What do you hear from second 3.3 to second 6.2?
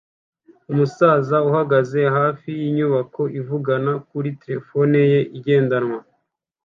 ivugana kuri terefone ye igendanwa